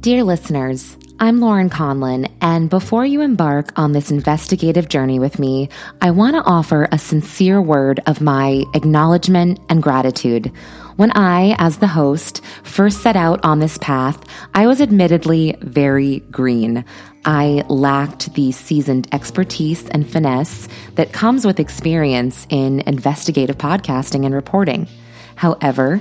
[0.00, 5.70] Dear listeners, I'm Lauren Conlin, and before you embark on this investigative journey with me,
[6.00, 10.52] I want to offer a sincere word of my acknowledgement and gratitude.
[10.94, 14.24] When I, as the host, first set out on this path,
[14.54, 16.84] I was admittedly very green.
[17.24, 24.32] I lacked the seasoned expertise and finesse that comes with experience in investigative podcasting and
[24.32, 24.86] reporting.
[25.34, 26.00] However,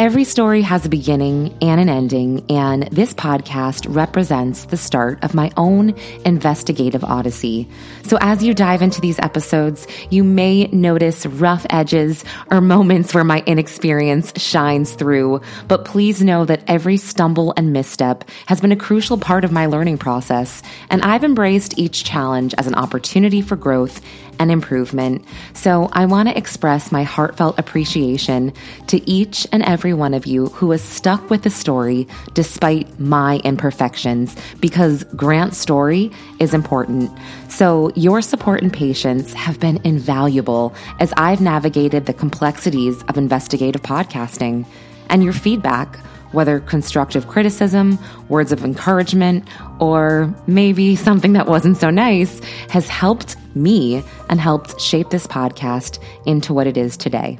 [0.00, 5.34] Every story has a beginning and an ending, and this podcast represents the start of
[5.34, 7.68] my own investigative odyssey.
[8.04, 13.24] So, as you dive into these episodes, you may notice rough edges or moments where
[13.24, 18.76] my inexperience shines through, but please know that every stumble and misstep has been a
[18.76, 23.54] crucial part of my learning process, and I've embraced each challenge as an opportunity for
[23.54, 24.00] growth
[24.40, 25.24] and improvement.
[25.52, 28.52] So I want to express my heartfelt appreciation
[28.88, 33.36] to each and every one of you who has stuck with the story despite my
[33.44, 37.10] imperfections because Grant's story is important.
[37.48, 43.82] So your support and patience have been invaluable as I've navigated the complexities of investigative
[43.82, 44.64] podcasting
[45.10, 45.98] and your feedback
[46.32, 49.46] whether constructive criticism, words of encouragement,
[49.78, 56.02] or maybe something that wasn't so nice, has helped me and helped shape this podcast
[56.26, 57.38] into what it is today.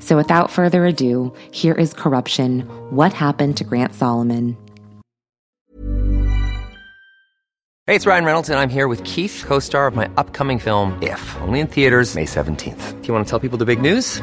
[0.00, 4.56] So without further ado, here is Corruption What Happened to Grant Solomon.
[7.86, 10.96] Hey, it's Ryan Reynolds, and I'm here with Keith, co star of my upcoming film,
[11.02, 13.02] If, only in theaters, May 17th.
[13.02, 14.22] Do you want to tell people the big news?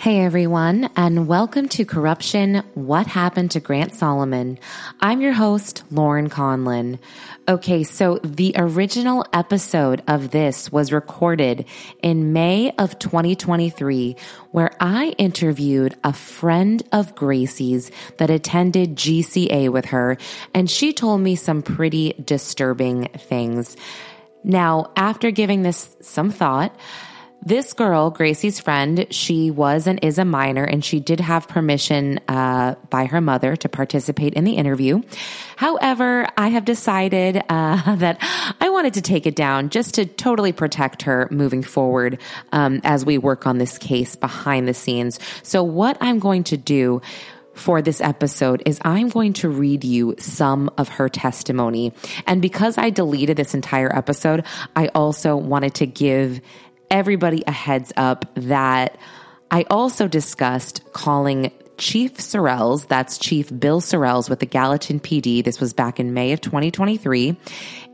[0.00, 4.58] Hey everyone, and welcome to Corruption What Happened to Grant Solomon.
[4.98, 6.98] I'm your host, Lauren Conlin.
[7.46, 11.66] Okay, so the original episode of this was recorded
[12.02, 14.16] in May of 2023,
[14.52, 20.16] where I interviewed a friend of Gracie's that attended GCA with her,
[20.54, 23.76] and she told me some pretty disturbing things.
[24.44, 26.74] Now, after giving this some thought,
[27.42, 32.20] this girl, Gracie's friend, she was and is a minor, and she did have permission
[32.28, 35.02] uh, by her mother to participate in the interview.
[35.56, 38.18] However, I have decided uh, that
[38.60, 42.20] I wanted to take it down just to totally protect her moving forward
[42.52, 45.18] um, as we work on this case behind the scenes.
[45.42, 47.00] So, what I'm going to do
[47.54, 51.92] for this episode is I'm going to read you some of her testimony.
[52.26, 56.40] And because I deleted this entire episode, I also wanted to give
[56.90, 58.98] everybody a heads up that
[59.50, 65.42] I also discussed calling Chief Sorrells, that's Chief Bill Sorrells with the Gallatin PD.
[65.42, 67.36] This was back in May of 2023.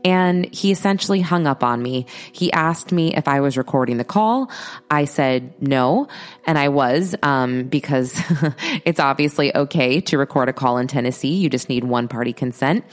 [0.07, 2.05] And he essentially hung up on me.
[2.31, 4.49] He asked me if I was recording the call.
[4.89, 6.07] I said no,
[6.45, 8.17] and I was, um, because
[8.85, 11.33] it's obviously okay to record a call in Tennessee.
[11.33, 12.85] You just need one party consent.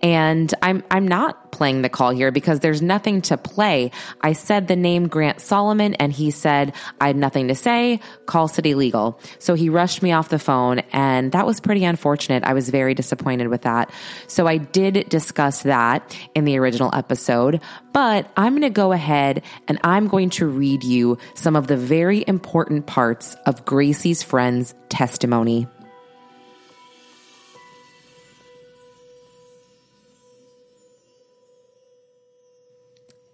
[0.00, 3.90] And I'm, I'm not playing the call here because there's nothing to play.
[4.20, 8.46] I said the name Grant Solomon and he said, I had nothing to say, call
[8.46, 9.18] city legal.
[9.40, 12.44] So he rushed me off the phone and that was pretty unfortunate.
[12.44, 13.90] I was very disappointed with that.
[14.28, 17.60] So I did discuss that in the original episode,
[17.92, 21.76] but I'm going to go ahead and I'm going to read you some of the
[21.76, 25.66] very important parts of Gracie's friend's testimony.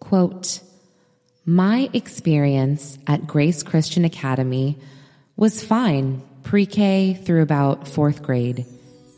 [0.01, 0.61] Quote,
[1.45, 4.79] my experience at Grace Christian Academy
[5.37, 8.67] was fine pre K through about fourth grade.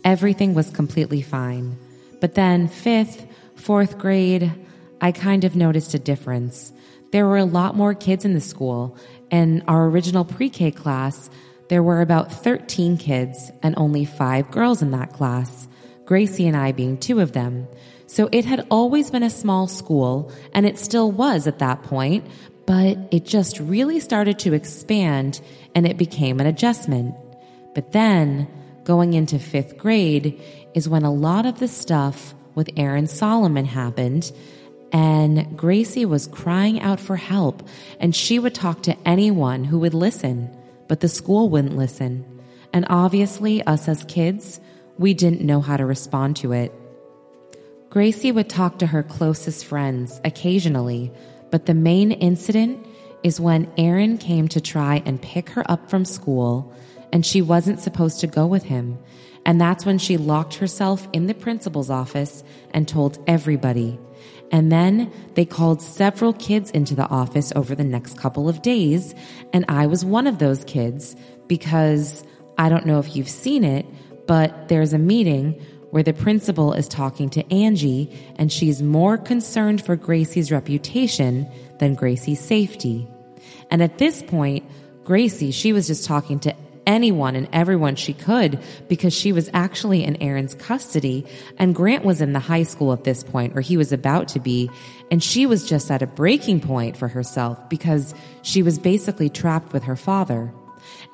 [0.05, 1.77] Everything was completely fine.
[2.21, 3.27] But then, fifth,
[3.59, 4.53] fourth grade,
[5.01, 6.73] I kind of noticed a difference.
[7.11, 8.97] There were a lot more kids in the school,
[9.31, 11.31] and our original pre K class,
[11.69, 15.69] there were about 13 kids and only five girls in that class,
[16.07, 17.69] Gracie and I being two of them.
[18.07, 22.27] So it had always been a small school, and it still was at that point,
[22.67, 25.41] but it just really started to expand
[25.75, 27.15] and it became an adjustment.
[27.75, 28.49] But then,
[28.85, 30.41] going into fifth grade,
[30.75, 34.33] is when a lot of the stuff with Aaron Solomon happened.
[34.91, 37.63] And Gracie was crying out for help,
[38.01, 40.51] and she would talk to anyone who would listen,
[40.89, 42.25] but the school wouldn't listen.
[42.73, 44.61] And obviously, us as kids,
[44.99, 46.73] we didn't know how to respond to it.
[47.91, 51.13] Gracie would talk to her closest friends occasionally,
[51.51, 52.85] but the main incident
[53.23, 56.75] is when Aaron came to try and pick her up from school,
[57.13, 58.99] and she wasn't supposed to go with him.
[59.49, 63.99] And that's when she locked herself in the principal's office and told everybody.
[64.53, 69.15] And then they called several kids into the office over the next couple of days.
[69.55, 71.17] And I was one of those kids
[71.47, 72.23] because
[72.59, 73.87] I don't know if you've seen it,
[74.27, 75.53] but there's a meeting
[75.93, 81.95] where the principal is talking to Angie and she's more concerned for Gracie's reputation than
[81.95, 83.09] Gracie's safety.
[83.71, 84.67] And at this point,
[85.05, 86.55] Gracie, she was just talking to
[86.89, 88.59] anyone and everyone she could
[88.89, 91.27] because she was actually in Aaron's custody.
[91.59, 94.41] And Grant was in the high school at this point or he was about to
[94.41, 94.71] be.
[95.11, 99.73] And she was just at a breaking point for herself because she was basically trapped
[99.73, 100.53] with her father.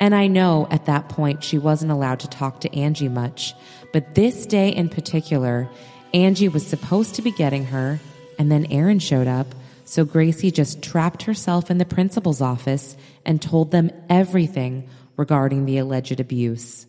[0.01, 3.55] And I know at that point she wasn't allowed to talk to Angie much,
[3.93, 5.69] but this day in particular,
[6.13, 7.99] Angie was supposed to be getting her
[8.39, 9.49] and then Aaron showed up.
[9.85, 15.79] So Gracie just trapped herself in the principal's office and told them everything regarding the
[15.79, 16.87] alleged abuse.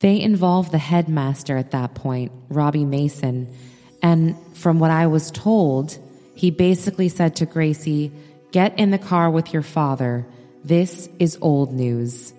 [0.00, 3.54] They involved the headmaster at that point, Robbie Mason,
[4.02, 5.98] and from what I was told,
[6.34, 8.12] he basically said to Gracie,
[8.52, 10.26] Get in the car with your father.
[10.62, 12.34] This is old news.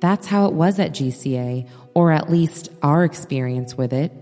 [0.00, 4.12] That's how it was at GCA, or at least our experience with it.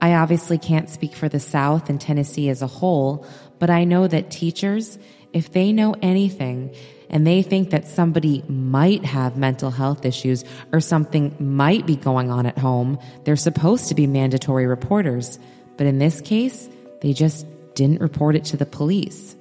[0.00, 3.26] I obviously can't speak for the South and Tennessee as a whole,
[3.58, 4.98] but I know that teachers,
[5.32, 6.74] if they know anything,
[7.10, 12.30] and they think that somebody might have mental health issues or something might be going
[12.30, 15.38] on at home, they're supposed to be mandatory reporters.
[15.76, 16.68] But in this case,
[17.00, 19.36] they just didn't report it to the police.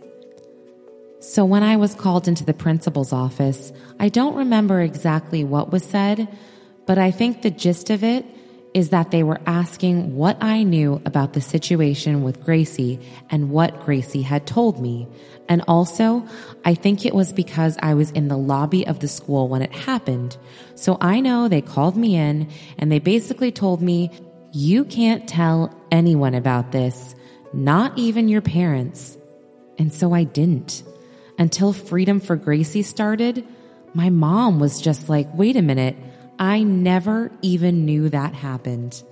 [1.19, 5.83] So when I was called into the principal's office, I don't remember exactly what was
[5.83, 6.27] said,
[6.85, 8.25] but I think the gist of it
[8.77, 13.79] is that they were asking what I knew about the situation with Gracie and what
[13.83, 15.07] Gracie had told me.
[15.49, 16.27] And also,
[16.63, 19.71] I think it was because I was in the lobby of the school when it
[19.71, 20.37] happened.
[20.75, 24.11] So I know they called me in and they basically told me,
[24.51, 27.15] you can't tell anyone about this,
[27.53, 29.17] not even your parents.
[29.79, 30.83] And so I didn't.
[31.39, 33.43] Until Freedom for Gracie started,
[33.95, 35.95] my mom was just like, wait a minute,
[36.39, 39.03] I never even knew that happened.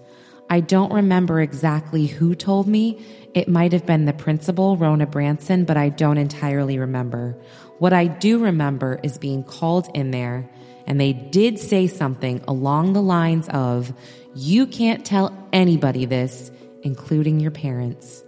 [0.49, 3.03] I don't remember exactly who told me.
[3.33, 7.35] It might have been the principal, Rona Branson, but I don't entirely remember.
[7.79, 10.49] What I do remember is being called in there,
[10.85, 13.91] and they did say something along the lines of,
[14.35, 16.51] You can't tell anybody this,
[16.83, 18.23] including your parents.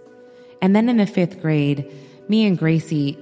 [0.60, 1.90] And then in the fifth grade,
[2.28, 3.16] me and Gracie,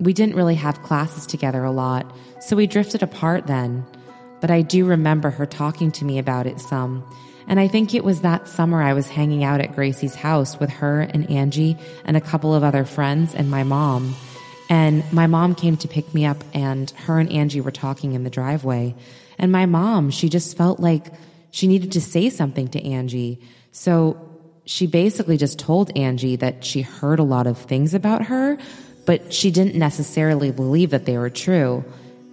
[0.00, 3.84] we didn't really have classes together a lot, so we drifted apart then.
[4.40, 7.04] But I do remember her talking to me about it some.
[7.46, 10.70] And I think it was that summer I was hanging out at Gracie's house with
[10.70, 14.14] her and Angie and a couple of other friends and my mom.
[14.68, 18.22] And my mom came to pick me up, and her and Angie were talking in
[18.22, 18.94] the driveway.
[19.38, 21.06] And my mom, she just felt like
[21.50, 23.40] she needed to say something to Angie.
[23.72, 24.28] So
[24.66, 28.58] she basically just told Angie that she heard a lot of things about her,
[29.06, 31.82] but she didn't necessarily believe that they were true.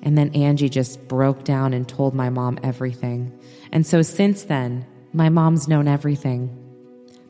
[0.05, 3.37] And then Angie just broke down and told my mom everything.
[3.71, 6.55] And so since then, my mom's known everything.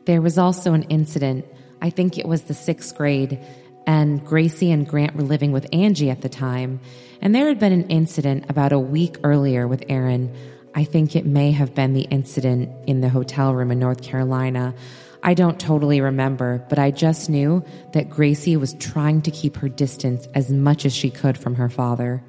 [0.04, 1.46] There was also an incident,
[1.82, 3.40] I think it was the sixth grade,
[3.86, 6.80] and Gracie and Grant were living with Angie at the time.
[7.20, 10.34] And there had been an incident about a week earlier with Aaron.
[10.74, 14.74] I think it may have been the incident in the hotel room in North Carolina.
[15.22, 17.64] I don't totally remember, but I just knew
[17.94, 21.68] that Gracie was trying to keep her distance as much as she could from her
[21.68, 22.22] father.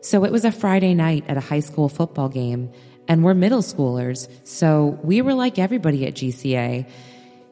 [0.00, 2.70] So it was a Friday night at a high school football game,
[3.08, 6.88] and we're middle schoolers, so we were like everybody at GCA.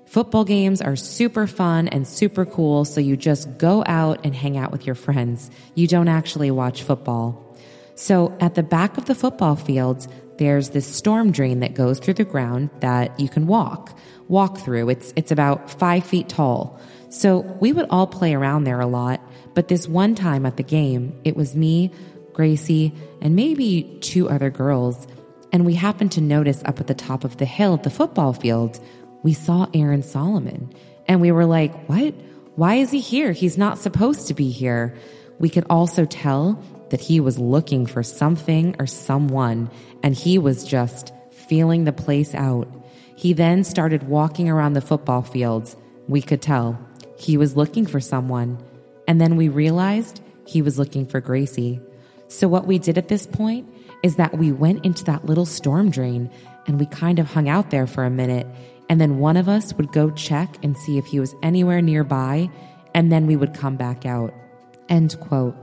[0.06, 4.56] Football games are super fun and super cool, so you just go out and hang
[4.56, 5.50] out with your friends.
[5.74, 7.42] You don't actually watch football.
[7.96, 10.06] So at the back of the football fields,
[10.38, 13.98] there's this storm drain that goes through the ground that you can walk,
[14.28, 14.90] walk through.
[14.90, 16.78] It's, it's about five feet tall.
[17.08, 19.20] So we would all play around there a lot.
[19.54, 21.90] But this one time at the game, it was me,
[22.36, 25.08] Gracie, and maybe two other girls.
[25.52, 28.34] And we happened to notice up at the top of the hill at the football
[28.34, 28.78] field,
[29.22, 30.70] we saw Aaron Solomon.
[31.08, 32.12] And we were like, what?
[32.56, 33.32] Why is he here?
[33.32, 34.94] He's not supposed to be here.
[35.38, 39.70] We could also tell that he was looking for something or someone,
[40.02, 42.68] and he was just feeling the place out.
[43.16, 45.74] He then started walking around the football fields.
[46.06, 46.78] We could tell
[47.18, 48.58] he was looking for someone.
[49.08, 51.80] And then we realized he was looking for Gracie.
[52.28, 53.68] So, what we did at this point
[54.02, 56.30] is that we went into that little storm drain
[56.66, 58.46] and we kind of hung out there for a minute.
[58.88, 62.50] And then one of us would go check and see if he was anywhere nearby,
[62.94, 64.32] and then we would come back out.
[64.88, 65.56] End quote.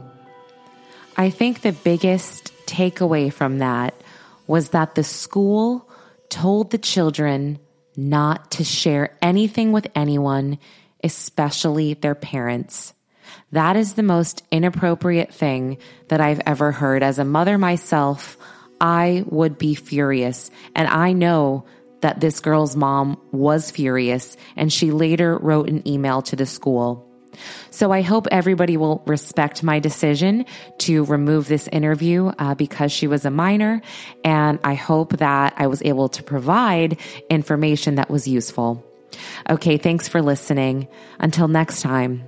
[1.16, 3.94] I think the biggest takeaway from that
[4.48, 5.90] was that the school
[6.30, 7.60] told the children
[7.96, 10.58] not to share anything with anyone,
[11.04, 12.94] especially their parents.
[13.52, 15.78] That is the most inappropriate thing
[16.08, 17.04] that I've ever heard.
[17.04, 18.38] As a mother myself,
[18.80, 20.52] I would be furious.
[20.76, 21.66] And I know
[22.02, 27.10] that this girl's mom was furious, and she later wrote an email to the school.
[27.72, 30.46] So I hope everybody will respect my decision
[30.80, 33.82] to remove this interview uh, because she was a minor.
[34.24, 37.00] And I hope that I was able to provide
[37.30, 38.84] information that was useful.
[39.50, 40.88] Okay, thanks for listening.
[41.20, 42.28] Until next time.